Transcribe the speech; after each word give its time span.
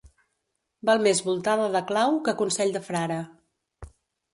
Val 0.91 1.03
més 1.09 1.21
voltada 1.27 1.69
de 1.77 1.85
clau 1.93 2.19
que 2.29 2.37
consell 2.43 2.77
de 2.79 2.87
frare. 2.91 3.23